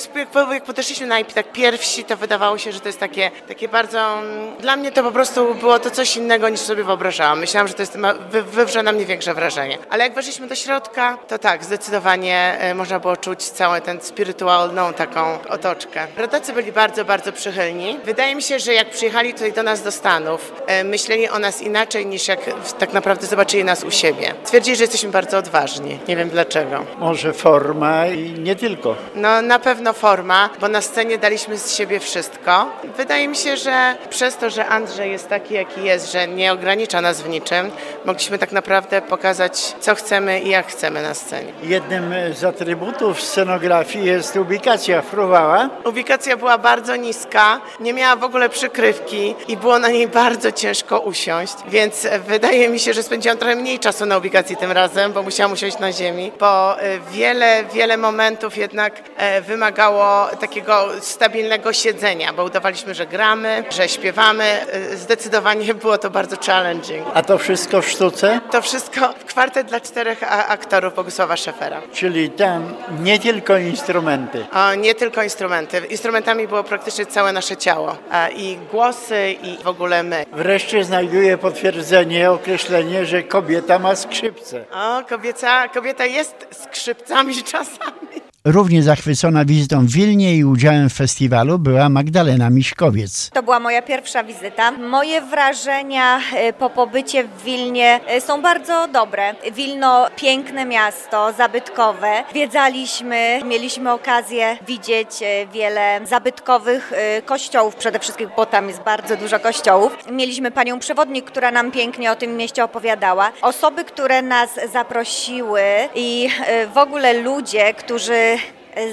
jak 0.51 0.63
podeszliśmy 0.63 1.07
na 1.07 1.19
IP 1.19 1.33
tak 1.33 1.51
pierwsi, 1.51 2.03
to 2.03 2.17
wydawało 2.17 2.57
się, 2.57 2.71
że 2.71 2.79
to 2.79 2.89
jest 2.89 2.99
takie, 2.99 3.31
takie 3.47 3.67
bardzo... 3.67 4.19
Mm, 4.19 4.55
dla 4.59 4.75
mnie 4.75 4.91
to 4.91 5.03
po 5.03 5.11
prostu 5.11 5.55
było 5.55 5.79
to 5.79 5.91
coś 5.91 6.17
innego 6.17 6.49
niż 6.49 6.59
sobie 6.59 6.83
wyobrażałam. 6.83 7.39
Myślałam, 7.39 7.67
że 7.67 7.73
to 7.73 7.81
jest, 7.81 7.97
wy, 8.31 8.43
wywrze 8.43 8.83
na 8.83 8.91
mnie 8.91 9.05
większe 9.05 9.33
wrażenie. 9.33 9.77
Ale 9.89 10.03
jak 10.03 10.13
weszliśmy 10.13 10.47
do 10.47 10.55
środka, 10.55 11.17
to 11.27 11.39
tak, 11.39 11.63
zdecydowanie 11.63 12.57
e, 12.59 12.75
można 12.75 12.99
było 12.99 13.17
czuć 13.17 13.43
całą 13.43 13.81
tę 13.81 13.97
spirytualną 14.01 14.93
taką 14.93 15.39
otoczkę. 15.49 16.07
Rodacy 16.17 16.53
byli 16.53 16.71
bardzo, 16.71 17.05
bardzo 17.05 17.31
przychylni. 17.31 17.99
Wydaje 18.05 18.35
mi 18.35 18.43
się, 18.43 18.59
że 18.59 18.73
jak 18.73 18.89
przyjechali 18.89 19.33
tutaj 19.33 19.53
do 19.53 19.63
nas 19.63 19.83
do 19.83 19.91
Stanów, 19.91 20.53
e, 20.67 20.83
myśleli 20.83 21.29
o 21.29 21.39
nas 21.39 21.61
inaczej 21.61 22.05
niż 22.05 22.27
jak 22.27 22.39
tak 22.79 22.93
naprawdę 22.93 23.27
zobaczyli 23.27 23.63
nas 23.63 23.83
u 23.83 23.91
siebie. 23.91 24.33
Twierdzili, 24.45 24.77
że 24.77 24.83
jesteśmy 24.83 25.09
bardzo 25.09 25.37
odważni. 25.37 25.99
Nie 26.07 26.15
wiem 26.15 26.29
dlaczego. 26.29 26.85
Może 26.99 27.33
forma 27.33 28.07
i 28.07 28.31
nie 28.31 28.55
tylko. 28.55 28.95
No 29.15 29.41
na 29.41 29.59
pewno 29.59 29.93
forma, 29.93 30.49
bo 30.59 30.67
na 30.67 30.81
scenie 30.81 31.17
daliśmy 31.17 31.57
z 31.57 31.75
siebie 31.75 31.99
wszystko. 31.99 32.69
Wydaje 32.97 33.27
mi 33.27 33.35
się, 33.35 33.57
że 33.57 33.95
przez 34.09 34.37
to, 34.37 34.49
że 34.49 34.67
Andrzej 34.67 35.11
jest 35.11 35.29
taki, 35.29 35.53
jaki 35.53 35.83
jest, 35.83 36.11
że 36.11 36.27
nie 36.27 36.53
ogranicza 36.53 37.01
nas 37.01 37.21
w 37.21 37.29
niczym, 37.29 37.71
mogliśmy 38.05 38.37
tak 38.37 38.51
naprawdę 38.51 39.01
pokazać, 39.01 39.75
co 39.79 39.95
chcemy 39.95 40.39
i 40.39 40.49
jak 40.49 40.67
chcemy 40.67 41.01
na 41.03 41.13
scenie. 41.13 41.53
Jednym 41.63 42.13
z 42.33 42.43
atrybutów 42.43 43.21
scenografii 43.21 44.05
jest 44.05 44.35
ubikacja 44.35 45.01
fruwała. 45.01 45.69
Ubikacja 45.85 46.37
była 46.37 46.57
bardzo 46.57 46.95
niska, 46.95 47.61
nie 47.79 47.93
miała 47.93 48.15
w 48.15 48.23
ogóle 48.23 48.49
przykrywki 48.49 49.35
i 49.47 49.57
było 49.57 49.79
na 49.79 49.89
niej 49.89 50.07
bardzo 50.07 50.51
ciężko 50.51 50.99
usiąść, 50.99 51.53
więc 51.67 52.07
wydaje 52.27 52.69
mi 52.69 52.79
się, 52.79 52.93
że 52.93 53.03
spędziłam 53.03 53.37
trochę 53.37 53.55
mniej 53.55 53.79
czasu 53.79 54.05
na 54.05 54.17
ubikacji 54.17 54.57
tym 54.57 54.71
razem, 54.71 55.13
bo 55.13 55.23
musiałam 55.23 55.51
usiąść 55.51 55.79
na 55.79 55.91
ziemi, 55.91 56.31
bo 56.39 56.81
y, 56.83 56.99
wiele, 57.11 57.63
wiele 57.73 57.97
momentów 57.97 58.57
jednak 58.57 59.00
wymagało 59.41 60.27
takiego 60.39 60.87
stabilnego 61.01 61.73
siedzenia, 61.73 62.33
bo 62.33 62.43
udawaliśmy, 62.43 62.95
że 62.95 63.05
gramy, 63.05 63.63
że 63.69 63.89
śpiewamy. 63.89 64.43
E, 64.43 64.95
Zdecydowanie 64.97 65.73
było 65.81 65.97
to 65.97 66.09
bardzo 66.09 66.35
challenging. 66.45 67.07
A 67.13 67.21
to 67.23 67.37
wszystko 67.37 67.81
w 67.81 67.89
sztuce? 67.89 68.39
To 68.51 68.61
wszystko 68.61 69.13
w 69.19 69.25
kwartet 69.25 69.67
dla 69.67 69.79
czterech 69.79 70.23
aktorów 70.51 70.95
Bogusława 70.95 71.37
Szefera. 71.37 71.81
Czyli 71.93 72.29
tam 72.29 72.73
nie 72.99 73.19
tylko 73.19 73.57
instrumenty. 73.57 74.45
O, 74.53 74.75
nie 74.75 74.95
tylko 74.95 75.23
instrumenty. 75.23 75.77
Instrumentami 75.89 76.47
było 76.47 76.63
praktycznie 76.63 77.05
całe 77.05 77.31
nasze 77.33 77.57
ciało. 77.57 77.97
E, 78.11 78.31
I 78.31 78.57
głosy, 78.71 79.35
i 79.43 79.57
w 79.63 79.67
ogóle 79.67 80.03
my. 80.03 80.25
Wreszcie 80.31 80.83
znajduje 80.83 81.37
potwierdzenie, 81.37 82.31
określenie, 82.31 83.05
że 83.05 83.23
kobieta 83.23 83.79
ma 83.79 83.95
skrzypce. 83.95 84.65
O, 84.73 85.01
kobieca, 85.09 85.67
kobieta 85.67 86.05
jest 86.05 86.47
skrzypcami 86.51 87.43
czasami. 87.51 88.30
Równie 88.45 88.83
zachwycona 88.83 89.45
wizytą 89.45 89.85
w 89.85 89.91
Wilnie 89.91 90.35
i 90.35 90.45
udziałem 90.45 90.89
w 90.89 90.93
festiwalu 90.93 91.59
była 91.59 91.89
Magdalena 91.89 92.49
Miśkowiec. 92.49 93.29
To 93.29 93.43
była 93.43 93.59
moja 93.59 93.81
pierwsza 93.81 94.23
wizyta. 94.23 94.71
Moje 94.71 95.21
wrażenia 95.21 96.19
e, 96.35 96.53
po 96.53 96.69
pobycie 96.69 97.23
w 97.23 97.43
Wilnie 97.43 97.99
e, 98.07 98.21
są 98.21 98.41
bardzo 98.41 98.87
dobre. 98.87 99.35
Wilno 99.53 100.07
piękne 100.15 100.65
miasto, 100.65 101.33
zabytkowe. 101.37 102.23
Zwiedzaliśmy, 102.31 103.41
mieliśmy 103.45 103.91
okazję 103.91 104.57
widzieć 104.67 105.09
e, 105.21 105.47
wiele 105.53 105.99
zabytkowych 106.03 106.93
kościołów, 107.25 107.75
przede 107.75 107.99
wszystkim, 107.99 108.29
bo 108.37 108.45
tam 108.45 108.67
jest 108.67 108.81
bardzo 108.81 109.17
dużo 109.17 109.39
kościołów. 109.39 109.97
Mieliśmy 110.11 110.51
panią 110.51 110.79
przewodnik, 110.79 111.25
która 111.25 111.51
nam 111.51 111.71
pięknie 111.71 112.11
o 112.11 112.15
tym 112.15 112.37
mieście 112.37 112.63
opowiadała. 112.63 113.31
Osoby, 113.41 113.83
które 113.83 114.21
nas 114.21 114.49
zaprosiły 114.73 115.61
i 115.95 116.29
w 116.73 116.77
ogóle 116.77 117.13
ludzie, 117.13 117.73
którzy 117.73 118.30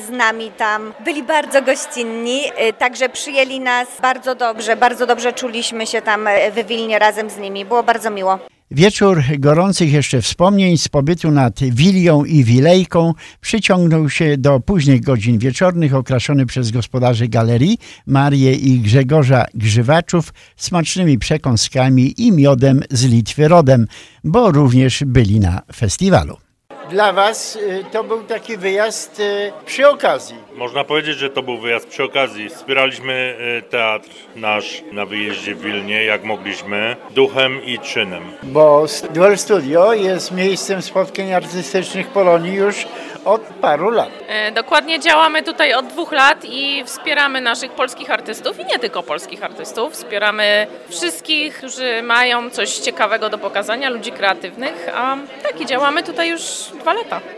z 0.07 0.11
nami 0.11 0.51
tam. 0.51 0.93
Byli 1.05 1.23
bardzo 1.23 1.63
gościnni, 1.63 2.41
y, 2.69 2.73
także 2.73 3.09
przyjęli 3.09 3.61
nas 3.61 3.89
bardzo 4.03 4.35
dobrze, 4.35 4.77
bardzo 4.77 5.07
dobrze 5.07 5.33
czuliśmy 5.33 5.87
się 5.87 6.03
tam 6.03 6.27
y, 6.27 6.53
w 6.53 6.67
Wilnie 6.67 6.99
razem 6.99 7.31
z 7.31 7.39
nimi. 7.39 7.65
Było 7.65 7.83
bardzo 7.83 8.11
miło. 8.11 8.39
Wieczór 8.71 9.23
gorących 9.39 9.93
jeszcze 9.93 10.23
wspomnień 10.23 10.77
z 10.77 10.89
pobytu 10.89 11.31
nad 11.31 11.61
Wilią 11.61 12.25
i 12.25 12.45
Wilejką 12.45 13.15
przyciągnął 13.41 14.11
się 14.11 14.39
do 14.39 14.61
późnych 14.61 15.03
godzin 15.03 15.39
wieczornych, 15.39 15.95
okraszony 15.95 16.47
przez 16.47 16.71
gospodarzy 16.71 17.29
galerii 17.29 17.79
Marię 18.07 18.55
i 18.55 18.81
Grzegorza 18.81 19.47
Grzywaczów 19.55 20.33
smacznymi 20.57 21.19
przekąskami 21.19 22.15
i 22.21 22.33
miodem 22.33 22.83
z 22.91 23.05
Litwy 23.05 23.49
rodem, 23.49 23.87
bo 24.25 24.53
również 24.53 25.05
byli 25.07 25.41
na 25.41 25.63
festiwalu. 25.75 26.48
Dla 26.91 27.13
Was 27.13 27.57
y, 27.57 27.85
to 27.93 28.05
był 28.05 28.23
taki 28.23 28.57
wyjazd 28.57 29.21
y, 29.21 29.53
przy 29.67 29.89
okazji. 29.89 30.37
Można 30.55 30.85
powiedzieć, 30.85 31.19
że 31.19 31.31
to 31.31 31.43
był 31.43 31.59
wyjazd 31.59 31.89
przy 31.89 32.05
okazji. 32.05 32.49
Wspieraliśmy 32.49 33.37
y, 33.59 33.63
teatr 33.63 34.09
nasz 34.37 34.83
na 34.93 35.07
wyjeździe 35.07 35.55
w 35.55 35.63
Wilnie, 35.63 36.05
jak 36.05 36.25
mogliśmy, 36.25 36.97
duchem 37.11 37.65
i 37.65 37.79
czynem. 37.79 38.23
Bo 38.43 38.87
Duel 39.11 39.39
Studio 39.39 39.93
jest 39.95 40.31
miejscem 40.33 40.83
spotkań 40.83 41.33
artystycznych 41.33 42.07
Polonii 42.09 42.55
już 42.55 42.87
od 43.25 43.41
paru 43.41 43.91
lat. 43.91 44.11
E, 44.29 44.53
Dokładnie 44.53 45.01
działamy 45.01 45.43
tutaj 45.43 45.75
od 45.75 45.87
dwóch 45.87 46.13
lat 46.13 46.45
i 46.45 46.85
wspieramy 46.85 47.41
naszych 47.41 47.73
polskich 47.73 48.11
artystów 48.11 48.61
i 48.61 48.65
nie 48.65 48.79
tylko 48.79 49.03
polskich 49.03 49.43
artystów. 49.45 49.93
Wspieramy 49.93 50.67
wszystkich, 50.89 51.59
którzy 51.59 52.03
mają 52.03 52.51
coś 52.51 52.75
ciekawego 52.79 53.29
do 53.31 53.39
pokazania, 53.39 53.91
ludzi 53.91 54.13
kreatywnych, 54.13 54.89
a 54.95 55.17
tak 55.43 55.61
i 55.61 55.67
działamy 55.67 56.03
tutaj 56.03 56.29
już 56.31 56.41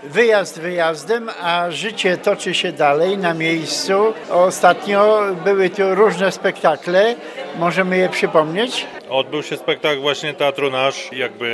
Wyjazd 0.02 0.60
wyjazdem, 0.60 1.30
a 1.42 1.70
życie 1.70 2.16
toczy 2.16 2.54
się 2.54 2.72
dalej 2.72 3.18
na 3.18 3.34
miejscu. 3.34 4.14
Ostatnio 4.30 5.20
były 5.44 5.70
tu 5.70 5.94
różne 5.94 6.32
spektakle. 6.32 7.14
Możemy 7.58 7.96
je 7.96 8.08
przypomnieć? 8.08 8.86
Odbył 9.10 9.42
się 9.42 9.56
spektakl 9.56 10.00
właśnie 10.00 10.34
Teatru 10.34 10.70
Nasz. 10.70 11.12
Jakby 11.12 11.46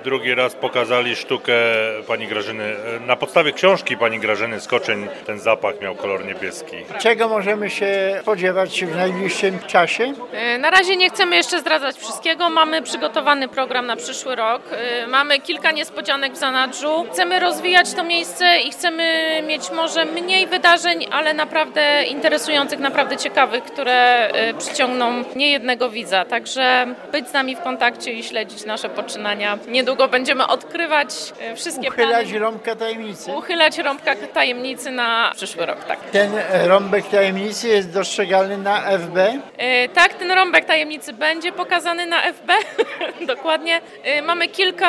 y, 0.00 0.04
drugi 0.04 0.34
raz 0.34 0.54
pokazali 0.54 1.16
sztukę 1.16 1.52
pani 2.06 2.26
Grażyny. 2.26 2.64
y, 2.96 3.00
Na 3.06 3.16
podstawie 3.16 3.52
książki 3.52 3.96
pani 3.96 4.18
Grażyny 4.18 4.60
Skoczeń 4.60 5.08
ten 5.26 5.38
zapach 5.40 5.80
miał 5.80 5.94
kolor 5.94 6.24
niebieski. 6.26 6.76
Czego 6.98 7.28
możemy 7.28 7.70
się 7.70 8.18
spodziewać 8.22 8.84
w 8.84 8.96
najbliższym 8.96 9.58
czasie? 9.66 10.12
E, 10.32 10.58
Na 10.58 10.70
razie 10.70 10.96
nie 10.96 11.10
chcemy 11.10 11.36
jeszcze 11.36 11.60
zdradzać 11.60 11.96
wszystkiego. 11.96 12.50
Mamy 12.50 12.82
przygotowany 12.82 13.48
program 13.48 13.86
na 13.86 13.96
przyszły 13.96 14.34
rok. 14.36 14.62
Mamy 15.08 15.40
kilka 15.40 15.70
niespodzianek 15.70 16.32
w 16.32 16.36
zanadrzu. 16.36 17.06
Chcemy 17.12 17.40
rozwijać 17.40 17.94
to 17.94 18.04
miejsce 18.04 18.60
i 18.60 18.70
chcemy 18.70 19.42
mieć 19.46 19.70
może 19.70 20.04
mniej 20.04 20.46
wydarzeń, 20.46 21.06
ale 21.10 21.34
naprawdę 21.34 22.04
interesujących, 22.04 22.78
naprawdę 22.78 23.16
ciekawych, 23.16 23.64
które 23.64 24.28
przyciągną 24.58 25.24
niejednego 25.36 25.90
widza. 25.90 26.24
Także 26.24 26.93
być 27.12 27.28
z 27.28 27.32
nami 27.32 27.56
w 27.56 27.60
kontakcie 27.60 28.12
i 28.12 28.22
śledzić 28.22 28.64
nasze 28.64 28.88
poczynania. 28.88 29.58
Niedługo 29.68 30.08
będziemy 30.08 30.46
odkrywać 30.46 31.08
e, 31.40 31.56
wszystkie 31.56 31.88
Uchylać 31.88 32.24
plany. 32.24 32.38
rąbka 32.38 32.76
tajemnicy. 32.76 33.32
Uchylać 33.32 33.78
rąbka 33.78 34.14
tajemnicy 34.34 34.90
na 34.90 35.32
przyszły 35.36 35.66
rok, 35.66 35.84
tak. 35.84 36.00
Ten 36.00 36.30
rąbek 36.64 37.06
tajemnicy 37.08 37.68
jest 37.68 37.92
dostrzegalny 37.92 38.58
na 38.58 38.80
FB. 38.98 39.16
E, 39.58 39.88
Tak, 39.88 40.14
ten 40.14 40.30
rąbek 40.32 40.64
tajemnicy 40.64 41.12
będzie 41.12 41.52
pokazany 41.52 42.06
na 42.06 42.22
FB. 42.32 42.52
Dokładnie. 43.26 43.80
E, 44.04 44.22
Mamy 44.22 44.48
kilka 44.48 44.88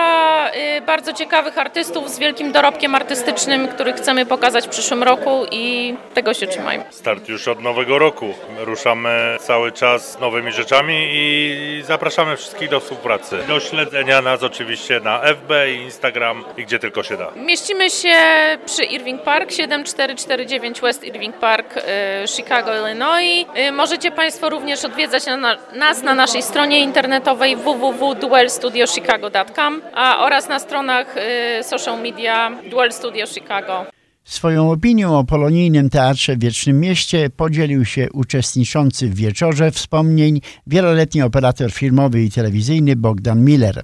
e, 0.52 0.82
bardzo 0.82 1.14
ciekawych 1.14 1.58
artystów 1.58 2.10
z 2.10 2.20
wielkim 2.20 2.52
dorobkiem 2.52 2.96
artystycznym, 2.96 3.68
których 3.68 3.96
chcemy 3.96 4.26
pokazać 4.26 4.66
w 4.66 4.70
przyszłym 4.70 5.04
roku 5.04 5.46
i 5.52 5.96
tego 6.14 6.34
się 6.34 6.48
trzymajmy. 6.48 6.84
Start 6.90 7.30
już 7.30 7.48
od 7.48 7.62
nowego 7.62 8.00
roku. 8.00 8.26
Ruszamy 8.58 9.38
cały 9.40 9.72
czas 9.72 10.12
z 10.12 10.20
nowymi 10.20 10.52
rzeczami 10.52 11.08
i 11.14 11.82
zapraszamy 11.96 12.38
wszystkich 12.38 12.70
do 12.70 12.80
współpracy. 12.80 13.38
Do 13.48 13.60
śledzenia 13.60 14.22
nas 14.22 14.44
oczywiście 14.44 15.00
na 15.00 15.20
FB 15.20 15.70
i 15.70 15.76
Instagram 15.76 16.44
i 16.58 16.66
gdzie 16.66 16.80
tylko 16.80 17.04
się 17.04 17.18
da. 17.18 17.32
Mieścimy 17.36 17.90
się 17.90 18.18
przy 18.66 18.84
Irving 18.84 19.22
Park, 19.22 19.52
7449 19.52 20.82
West 20.82 21.04
Irving 21.04 21.38
Park, 21.38 21.78
e, 21.78 21.82
Chicago, 22.28 22.72
Illinois. 22.78 23.46
E, 23.54 23.72
Możecie 23.72 24.12
Państwo 24.12 24.50
również 24.50 24.86
odwiedzać 24.86 25.26
na, 25.26 25.38
na, 25.38 25.58
nas 25.74 26.04
na 26.04 26.16
naszej 26.16 26.42
stronie 26.42 26.80
internetowej 26.80 27.56
www.duelstudiochicago.com 27.56 29.82
oraz 30.20 30.50
na 30.50 30.60
stronach 30.60 31.18
e, 31.18 31.64
social 31.64 32.02
media 32.02 32.52
Duel 32.70 32.92
Studio 32.92 33.28
Chicago. 33.28 33.95
Swoją 34.26 34.72
opinią 34.72 35.20
o 35.20 35.24
polonijnym 35.24 35.90
teatrze 35.90 36.36
w 36.36 36.40
Wiecznym 36.40 36.80
Mieście 36.80 37.30
podzielił 37.30 37.86
się 37.86 38.08
uczestniczący 38.14 39.08
w 39.08 39.16
wieczorze 39.16 39.72
wspomnień 39.72 40.42
wieloletni 40.68 41.22
operator 41.22 41.72
filmowy 41.72 42.22
i 42.22 42.32
telewizyjny 42.32 42.96
Bogdan 42.96 43.46
Miller. 43.46 43.84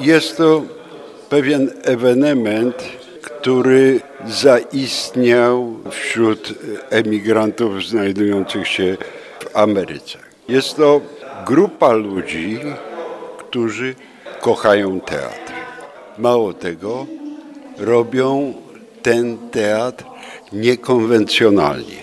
Jest 0.00 0.36
to 0.36 0.62
pewien 1.28 1.70
ewenement, 1.82 2.74
który 3.22 4.00
zaistniał 4.28 5.76
wśród 5.90 6.54
emigrantów 6.90 7.88
znajdujących 7.88 8.68
się 8.68 8.96
w 9.40 9.56
Ameryce. 9.56 10.18
Jest 10.48 10.76
to 10.76 11.00
grupa 11.46 11.92
ludzi, 11.92 12.58
którzy 13.38 13.94
kochają 14.40 15.00
teatr. 15.00 15.52
Mało 16.18 16.52
tego, 16.52 17.06
robią 17.78 18.54
ten 19.06 19.38
teatr 19.50 20.04
niekonwencjonalnie. 20.52 22.02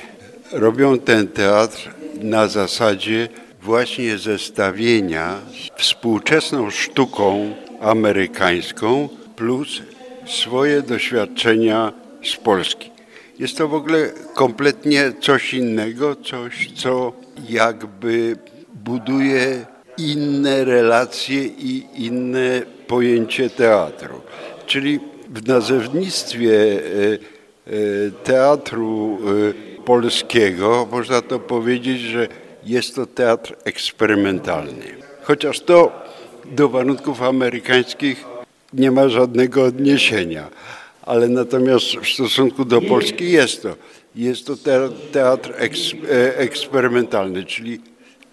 Robią 0.52 1.00
ten 1.00 1.28
teatr 1.28 1.90
na 2.22 2.48
zasadzie 2.48 3.28
właśnie 3.62 4.18
zestawienia 4.18 5.40
współczesną 5.76 6.72
sztuką 6.72 7.56
amerykańską 7.82 9.10
plus 9.36 9.82
swoje 10.26 10.82
doświadczenia 10.82 11.94
z 12.24 12.36
Polski. 12.36 12.92
Jest 13.40 13.58
to 13.58 13.68
w 13.68 13.74
ogóle 13.74 14.10
kompletnie 14.34 15.14
coś 15.22 15.54
innego, 15.54 16.16
coś, 16.16 16.72
co 16.76 17.14
jakby 17.50 18.38
buduje 18.74 19.66
inne 19.98 20.66
relacje 20.66 21.44
i 21.44 21.86
inne 21.96 22.62
pojęcie 22.88 23.50
teatru. 23.50 24.22
Czyli 24.66 25.00
w 25.34 25.48
nazewnictwie 25.48 26.52
e, 26.52 26.80
e, 27.68 28.12
teatru 28.24 29.20
e, 29.80 29.84
polskiego 29.84 30.88
można 30.92 31.22
to 31.22 31.40
powiedzieć, 31.40 32.02
że 32.02 32.28
jest 32.66 32.96
to 32.96 33.06
teatr 33.06 33.56
eksperymentalny. 33.64 34.86
Chociaż 35.24 35.60
to 35.60 35.92
do 36.46 36.70
warunków 36.70 37.22
amerykańskich 37.22 38.26
nie 38.74 38.92
ma 38.92 39.10
żadnego 39.10 39.64
odniesienia, 39.64 40.50
ale 41.02 41.28
natomiast 41.28 41.86
w 41.86 42.08
stosunku 42.14 42.66
do 42.66 42.82
Polski 42.82 43.32
jest 43.32 43.64
to. 43.64 43.76
Jest 44.16 44.48
to 44.48 44.56
te- 44.56 44.90
teatr 45.12 45.54
eks, 45.58 45.80
eksperymentalny, 46.36 47.44
czyli 47.44 47.82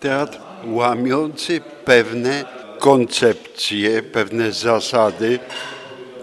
teatr 0.01 0.39
łamiący 0.67 1.61
pewne 1.85 2.45
koncepcje, 2.79 4.03
pewne 4.03 4.53
zasady 4.53 5.39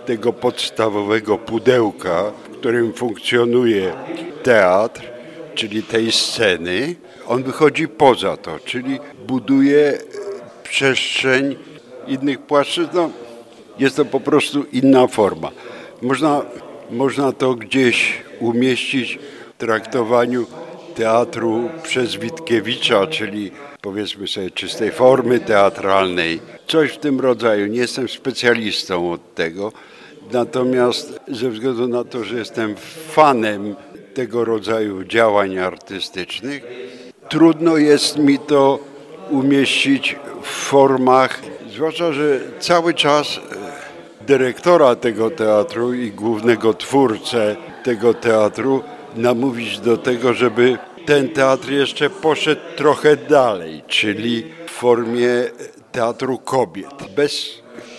tego 0.08 0.34
podstawowego 0.34 1.38
pudełka, 1.38 2.32
w 2.44 2.58
którym 2.58 2.94
funkcjonuje 2.94 3.94
teatr, 4.44 5.02
czyli 5.56 5.84
tej 5.84 6.12
sceny, 6.12 6.96
on 7.28 7.44
wychodzi 7.44 7.88
poza 7.88 8.38
to, 8.38 8.60
czyli 8.66 9.00
buduje 9.28 9.98
przestrzeń 10.64 11.56
innych 12.08 12.40
płaszczyzn. 12.40 12.90
No, 12.94 13.10
jest 13.80 13.96
to 13.96 14.06
po 14.06 14.20
prostu 14.20 14.66
inna 14.72 15.08
forma. 15.08 15.52
Można, 16.02 16.42
można 16.92 17.32
to 17.32 17.56
gdzieś 17.56 18.24
umieścić 18.40 19.20
w 19.56 19.58
traktowaniu 19.58 20.46
teatru 20.96 21.70
przez 21.84 22.16
Witkiewicza, 22.16 23.08
czyli 23.08 23.52
powiedzmy 23.82 24.28
sobie 24.28 24.52
czystej 24.52 24.92
formy 24.92 25.40
teatralnej. 25.40 26.40
Coś 26.68 26.92
w 26.92 26.98
tym 26.98 27.20
rodzaju. 27.20 27.68
Nie 27.68 27.80
jestem 27.80 28.10
specjalistą 28.10 29.12
od 29.12 29.36
tego, 29.36 29.72
natomiast 30.32 31.20
ze 31.28 31.50
względu 31.50 31.88
na 31.88 32.04
to, 32.04 32.24
że 32.24 32.38
jestem 32.38 32.76
fanem 33.10 33.76
tego 34.14 34.46
rodzaju 34.46 35.04
działań 35.04 35.58
artystycznych, 35.58 36.64
trudno 37.30 37.78
jest 37.78 38.18
mi 38.18 38.40
to 38.40 38.80
umieścić 39.30 40.16
w 40.42 40.48
formach, 40.48 41.42
zwłaszcza, 41.74 42.14
że 42.14 42.40
cały 42.60 42.94
czas 42.94 43.38
e, 43.38 43.40
dyrektora 44.26 44.96
tego 44.96 45.30
teatru 45.30 45.94
i 45.94 46.12
głównego 46.12 46.74
twórcę 46.74 47.56
tego 47.84 48.14
teatru 48.14 48.84
namówić 49.16 49.80
do 49.80 49.98
tego, 49.98 50.34
żeby 50.34 50.78
ten 51.06 51.30
teatr 51.30 51.72
jeszcze 51.72 52.10
poszedł 52.10 52.62
trochę 52.76 53.16
dalej, 53.16 53.84
czyli 53.88 54.44
w 54.66 54.72
formie 54.72 55.30
teatru 55.92 56.38
kobiet, 56.38 56.96
bez 57.16 57.50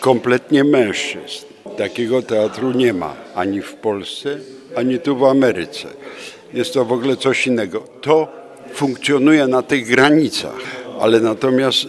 kompletnie 0.00 0.64
mężczyzn. 0.64 1.46
Takiego 1.78 2.22
teatru 2.22 2.72
nie 2.72 2.92
ma 2.92 3.14
ani 3.34 3.62
w 3.62 3.74
Polsce, 3.74 4.38
ani 4.76 4.98
tu 4.98 5.16
w 5.16 5.24
Ameryce. 5.24 5.88
Jest 6.54 6.74
to 6.74 6.84
w 6.84 6.92
ogóle 6.92 7.16
coś 7.16 7.46
innego. 7.46 7.82
To 8.00 8.28
funkcjonuje 8.74 9.46
na 9.46 9.62
tych 9.62 9.88
granicach, 9.88 10.60
ale 11.00 11.20
natomiast 11.20 11.86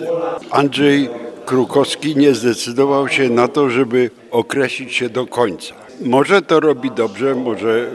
Andrzej 0.52 1.10
Krukowski 1.46 2.16
nie 2.16 2.34
zdecydował 2.34 3.08
się 3.08 3.30
na 3.30 3.48
to, 3.48 3.70
żeby 3.70 4.10
określić 4.32 4.96
się 4.96 5.10
do 5.10 5.28
końca. 5.28 5.76
Może 6.02 6.42
to 6.42 6.60
robi 6.60 6.92
dobrze, 6.92 7.36
może 7.36 7.88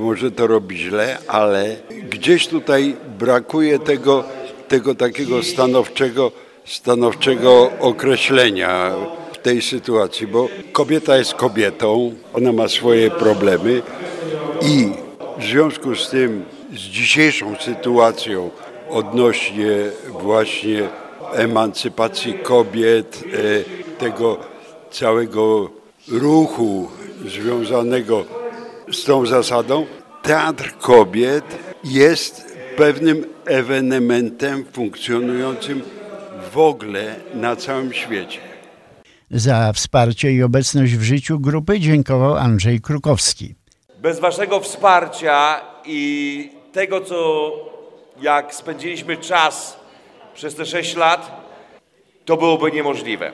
może 0.00 0.30
to 0.30 0.46
robi 0.46 0.76
źle, 0.78 1.18
ale 1.28 1.76
gdzieś 2.10 2.46
tutaj 2.46 2.96
brakuje 3.18 3.78
tego, 3.78 4.24
tego 4.68 4.94
takiego 4.94 5.42
stanowczego, 5.42 6.32
stanowczego 6.64 7.70
określenia 7.80 8.92
tej 9.42 9.62
sytuacji, 9.62 10.26
bo 10.26 10.48
kobieta 10.72 11.16
jest 11.16 11.34
kobietą, 11.34 12.14
ona 12.34 12.52
ma 12.52 12.68
swoje 12.68 13.10
problemy 13.10 13.82
i 14.62 14.92
w 15.38 15.44
związku 15.44 15.96
z 15.96 16.10
tym, 16.10 16.44
z 16.72 16.78
dzisiejszą 16.78 17.56
sytuacją 17.60 18.50
odnośnie 18.90 19.70
właśnie 20.08 20.88
emancypacji 21.32 22.34
kobiet, 22.34 23.24
e, 23.32 23.98
tego 23.98 24.38
całego 24.90 25.70
ruchu 26.08 26.88
związanego 27.26 28.24
z 28.92 29.04
tą 29.04 29.26
zasadą, 29.26 29.86
teatr 30.22 30.72
kobiet 30.80 31.44
jest 31.84 32.56
pewnym 32.76 33.24
ewenementem 33.44 34.64
funkcjonującym 34.72 35.82
w 36.52 36.58
ogóle 36.58 37.16
na 37.34 37.56
całym 37.56 37.92
świecie. 37.92 38.51
Za 39.32 39.72
wsparcie 39.72 40.32
i 40.32 40.42
obecność 40.42 40.92
w 40.92 41.02
życiu 41.02 41.40
grupy 41.40 41.80
dziękował 41.80 42.36
Andrzej 42.36 42.80
Krukowski. 42.80 43.54
Bez 43.98 44.20
waszego 44.20 44.60
wsparcia 44.60 45.60
i 45.84 46.50
tego, 46.72 47.00
co 47.00 47.52
jak 48.20 48.54
spędziliśmy 48.54 49.16
czas 49.16 49.76
przez 50.34 50.54
te 50.54 50.66
6 50.66 50.96
lat, 50.96 51.48
to 52.24 52.36
byłoby 52.36 52.72
niemożliwe. 52.72 53.32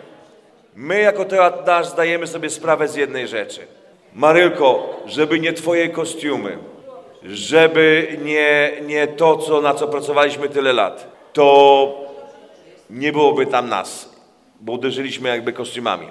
My 0.74 1.00
jako 1.00 1.24
teatr 1.24 1.66
nasz 1.66 1.86
zdajemy 1.86 2.26
sobie 2.26 2.50
sprawę 2.50 2.88
z 2.88 2.94
jednej 2.94 3.28
rzeczy– 3.28 3.60
Marylko, 4.14 5.00
żeby 5.06 5.40
nie 5.40 5.52
twoje 5.52 5.88
kostiumy, 5.88 6.58
żeby 7.22 8.16
nie, 8.24 8.72
nie 8.86 9.06
to, 9.06 9.36
co, 9.36 9.60
na 9.60 9.74
co 9.74 9.88
pracowaliśmy 9.88 10.48
tyle 10.48 10.72
lat, 10.72 11.12
to 11.32 11.94
nie 12.90 13.12
byłoby 13.12 13.46
tam 13.46 13.68
nas, 13.68 14.17
bo 14.60 14.72
uderzyliśmy 14.72 15.28
jakby 15.28 15.52
kostiumami. 15.52 16.06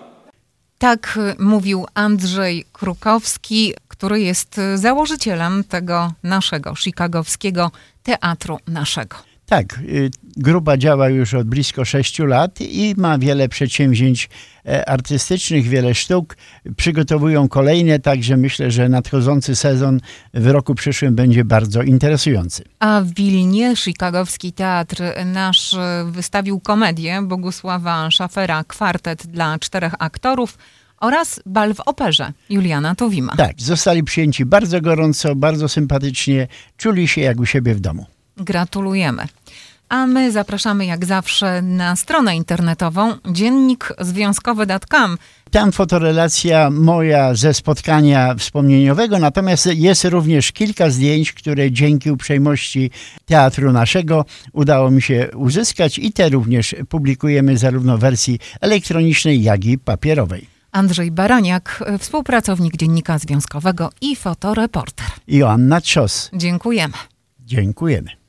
Tak 0.77 1.19
mówił 1.39 1.85
Andrzej 1.93 2.65
Krukowski, 2.73 3.73
który 3.87 4.21
jest 4.21 4.61
założycielem 4.75 5.63
tego 5.63 6.13
naszego 6.23 6.75
chicagowskiego 6.75 7.71
teatru 8.03 8.59
naszego. 8.67 9.15
Tak, 9.49 9.79
y, 9.79 10.11
grupa 10.37 10.77
działa 10.77 11.09
już 11.09 11.33
od 11.33 11.47
blisko 11.47 11.85
sześciu 11.85 12.25
lat 12.25 12.61
i 12.61 12.93
ma 12.97 13.17
wiele 13.17 13.49
przedsięwzięć 13.49 14.29
e, 14.65 14.89
artystycznych, 14.89 15.67
wiele 15.67 15.95
sztuk. 15.95 16.37
Przygotowują 16.77 17.47
kolejne, 17.49 17.99
także 17.99 18.37
myślę, 18.37 18.71
że 18.71 18.89
nadchodzący 18.89 19.55
sezon 19.55 19.99
w 20.33 20.47
roku 20.47 20.75
przyszłym 20.75 21.15
będzie 21.15 21.45
bardzo 21.45 21.83
interesujący. 21.83 22.63
A 22.79 23.01
w 23.01 23.13
Wilnie 23.13 23.75
Chicagowski 23.75 24.53
Teatr 24.53 25.03
nasz 25.25 25.75
wystawił 26.05 26.59
komedię 26.59 27.21
Bogusława 27.21 28.11
Szafera 28.11 28.63
Kwartet 28.63 29.27
dla 29.27 29.59
czterech 29.59 29.93
aktorów 29.99 30.57
oraz 30.99 31.39
bal 31.45 31.73
w 31.73 31.79
operze 31.79 32.33
Juliana 32.49 32.95
Tuwima. 32.95 33.35
Tak, 33.35 33.61
zostali 33.61 34.03
przyjęci 34.03 34.45
bardzo 34.45 34.81
gorąco, 34.81 35.35
bardzo 35.35 35.69
sympatycznie, 35.69 36.47
czuli 36.77 37.07
się 37.07 37.21
jak 37.21 37.39
u 37.39 37.45
siebie 37.45 37.75
w 37.75 37.79
domu. 37.79 38.05
Gratulujemy. 38.37 39.27
A 39.89 40.07
my 40.07 40.31
zapraszamy 40.31 40.85
jak 40.85 41.05
zawsze 41.05 41.61
na 41.61 41.95
stronę 41.95 42.35
internetową 42.35 43.13
dziennikzwiązkowy.com. 43.31 45.17
Tam 45.51 45.71
fotorelacja 45.71 46.69
moja 46.69 47.35
ze 47.35 47.53
spotkania 47.53 48.35
wspomnieniowego, 48.35 49.19
natomiast 49.19 49.65
jest 49.65 50.05
również 50.05 50.51
kilka 50.51 50.89
zdjęć, 50.89 51.33
które 51.33 51.71
dzięki 51.71 52.11
uprzejmości 52.11 52.91
Teatru 53.25 53.71
Naszego 53.71 54.25
udało 54.53 54.91
mi 54.91 55.01
się 55.01 55.29
uzyskać 55.35 55.99
i 55.99 56.11
te 56.11 56.29
również 56.29 56.75
publikujemy 56.89 57.57
zarówno 57.57 57.97
w 57.97 58.01
wersji 58.01 58.39
elektronicznej, 58.61 59.43
jak 59.43 59.65
i 59.65 59.77
papierowej. 59.77 60.47
Andrzej 60.71 61.11
Baraniak, 61.11 61.83
współpracownik 61.99 62.77
Dziennika 62.77 63.19
Związkowego 63.19 63.89
i 64.01 64.15
fotoreporter. 64.15 65.07
Joanna 65.27 65.81
Trzos. 65.81 66.29
Dziękujemy. 66.33 66.93
Dziękujemy. 67.45 68.26